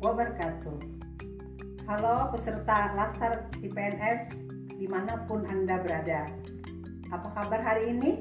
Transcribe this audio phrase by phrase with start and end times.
[0.00, 0.78] wabarakatuh.
[1.84, 4.32] Halo peserta Laskar IPNS
[4.80, 6.24] di mana pun Anda berada.
[7.12, 8.16] Apa kabar hari ini?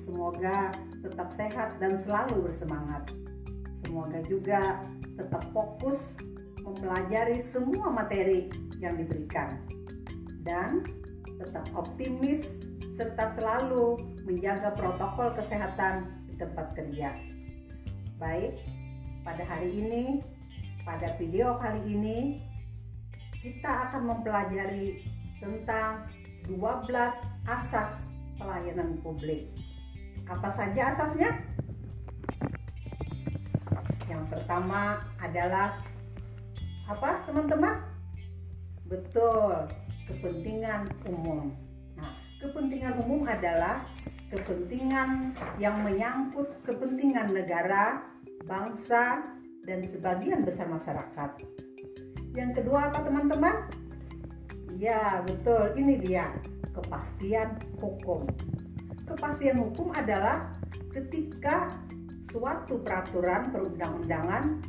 [0.00, 0.72] Semoga
[1.04, 3.12] tetap sehat dan selalu bersemangat.
[3.76, 4.80] Semoga juga
[5.20, 6.16] tetap fokus
[6.64, 8.48] mempelajari semua materi
[8.80, 9.60] yang diberikan.
[10.40, 10.88] Dan
[11.36, 12.64] tetap optimis
[12.96, 17.12] serta selalu menjaga protokol kesehatan di tempat kerja.
[18.16, 18.60] Baik,
[19.24, 20.04] pada hari ini,
[20.84, 22.18] pada video kali ini,
[23.40, 25.00] kita akan mempelajari
[25.40, 26.08] tentang
[26.48, 26.84] 12
[27.48, 28.04] asas
[28.36, 29.48] pelayanan publik.
[30.28, 31.40] Apa saja asasnya?
[34.08, 35.80] Yang pertama adalah
[36.90, 37.86] apa, teman-teman?
[38.90, 39.70] Betul,
[40.10, 41.54] kepentingan umum.
[41.94, 43.86] Nah, kepentingan umum adalah
[44.30, 48.02] kepentingan yang menyangkut kepentingan negara,
[48.46, 49.22] bangsa,
[49.64, 51.30] dan sebagian besar masyarakat.
[52.32, 53.56] Yang kedua apa teman-teman?
[54.78, 56.32] Ya betul, ini dia
[56.72, 58.24] kepastian hukum.
[59.04, 60.54] Kepastian hukum adalah
[60.94, 61.74] ketika
[62.30, 64.62] suatu peraturan perundang-undangan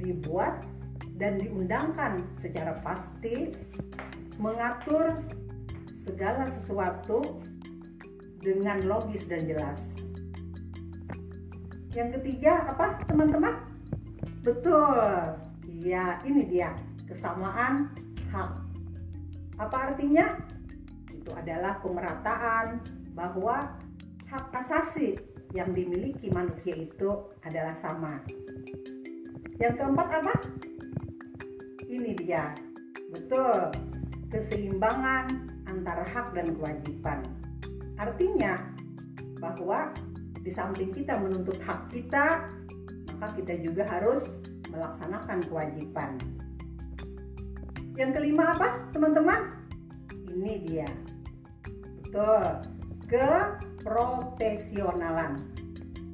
[0.00, 0.64] dibuat
[1.20, 3.52] dan diundangkan secara pasti
[4.40, 5.20] mengatur
[5.94, 7.38] segala sesuatu
[8.42, 9.94] dengan logis dan jelas.
[11.94, 13.62] Yang ketiga apa teman-teman?
[14.42, 15.38] Betul.
[15.70, 16.74] Iya, ini dia
[17.06, 17.94] kesamaan
[18.34, 18.50] hak.
[19.62, 20.34] Apa artinya?
[21.14, 22.82] Itu adalah pemerataan
[23.14, 23.78] bahwa
[24.26, 25.14] hak asasi
[25.54, 28.18] yang dimiliki manusia itu adalah sama.
[29.62, 30.34] Yang keempat apa?
[31.86, 32.50] Ini dia.
[33.14, 33.70] Betul.
[34.26, 37.22] Keseimbangan antara hak dan kewajiban.
[37.94, 38.58] Artinya
[39.38, 39.94] bahwa
[40.42, 42.50] di samping kita menuntut hak kita,
[43.22, 46.18] maka kita juga harus melaksanakan kewajiban.
[47.94, 49.62] Yang kelima apa, teman-teman?
[50.26, 50.90] Ini dia.
[52.02, 52.66] Betul.
[53.06, 55.38] Keprofesionalan.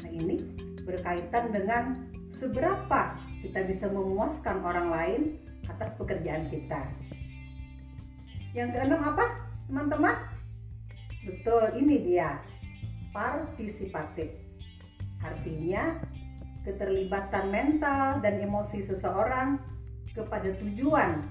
[0.05, 0.37] Nah, ini
[0.85, 1.97] berkaitan dengan
[2.29, 6.93] seberapa kita bisa memuaskan orang lain atas pekerjaan kita.
[8.53, 10.29] Yang keenam apa, teman-teman?
[11.25, 12.37] Betul, ini dia
[13.17, 14.29] partisipatif.
[15.25, 16.05] Artinya,
[16.69, 19.57] keterlibatan mental dan emosi seseorang
[20.13, 21.25] kepada tujuan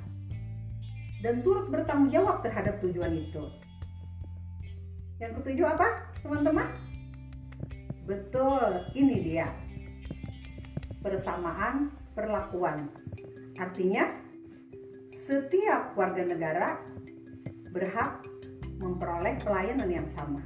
[1.22, 3.46] dan turut bertanggung jawab terhadap tujuan itu.
[5.22, 6.70] Yang ketujuh apa, teman-teman?
[8.06, 9.50] Betul, ini dia.
[11.02, 12.90] Persamaan perlakuan.
[13.58, 14.14] Artinya,
[15.10, 16.78] setiap warga negara
[17.74, 18.22] berhak
[18.78, 20.42] memperoleh pelayanan yang sama.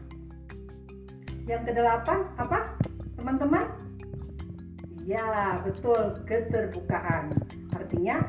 [1.44, 2.80] Yang kedelapan apa?
[3.20, 3.81] Teman-teman?
[5.02, 7.34] Ya, betul, keterbukaan.
[7.74, 8.22] Artinya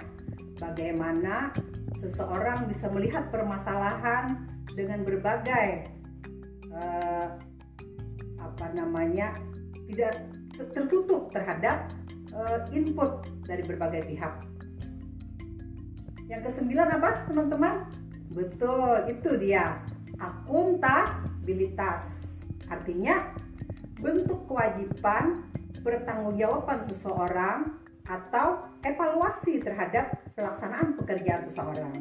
[0.56, 1.53] bagaimana
[2.00, 5.84] seseorang bisa melihat permasalahan dengan berbagai
[6.72, 7.37] uh,
[8.41, 9.37] apa namanya
[9.93, 10.25] tidak
[10.56, 11.93] tertutup terhadap
[12.33, 14.33] uh, input dari berbagai pihak.
[16.33, 17.84] Yang kesembilan apa, teman-teman?
[18.33, 19.84] Betul, itu dia
[20.16, 22.33] akuntabilitas.
[22.72, 23.37] Artinya,
[24.00, 25.52] bentuk kewajiban
[25.82, 31.94] pertanggungjawaban seseorang atau evaluasi terhadap pelaksanaan pekerjaan seseorang.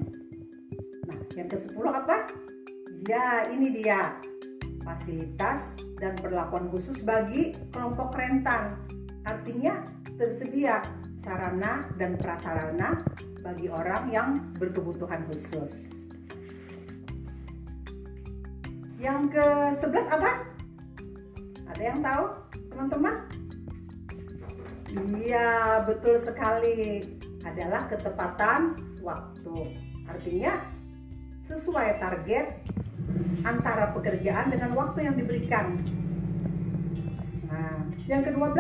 [1.06, 2.30] Nah, yang ke-10 apa?
[3.06, 4.18] Ya, ini dia.
[4.81, 8.81] Fasilitas dan perlakuan khusus bagi kelompok rentan.
[9.22, 9.86] Artinya
[10.18, 10.81] tersedia
[11.22, 13.06] sarana dan prasarana
[13.46, 15.94] bagi orang yang berkebutuhan khusus.
[19.02, 20.31] Yang ke-11 apa?
[21.74, 22.25] Ada yang tahu,
[22.70, 23.41] teman-teman?
[24.91, 27.07] Iya, betul sekali.
[27.47, 29.79] Adalah ketepatan waktu.
[30.03, 30.68] Artinya
[31.47, 32.68] sesuai target
[33.47, 35.79] antara pekerjaan dengan waktu yang diberikan.
[37.47, 38.59] Nah, yang ke-12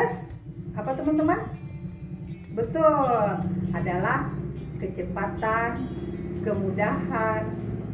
[0.79, 1.39] apa teman-teman?
[2.55, 3.27] Betul,
[3.75, 4.31] adalah
[4.79, 5.87] kecepatan,
[6.43, 7.43] kemudahan,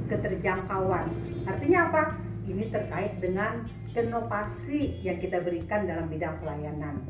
[0.10, 1.10] keterjangkauan.
[1.45, 2.04] Artinya apa?
[2.48, 3.66] Ini terkait dengan
[3.98, 7.01] inovasi yang kita berikan dalam bidang pelayanan.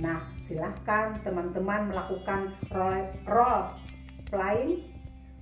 [0.00, 3.64] Nah, silahkan teman-teman melakukan role, role
[4.32, 4.88] playing,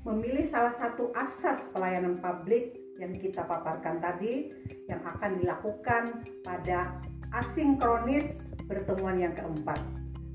[0.03, 4.51] memilih salah satu asas pelayanan publik yang kita paparkan tadi
[4.91, 6.99] yang akan dilakukan pada
[7.31, 9.79] asinkronis pertemuan yang keempat.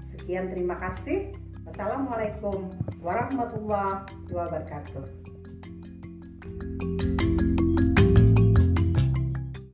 [0.05, 1.35] Sekian terima kasih.
[1.65, 2.71] Wassalamualaikum
[3.01, 5.34] warahmatullahi wabarakatuh.